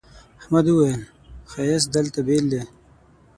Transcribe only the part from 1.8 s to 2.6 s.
دلته بېل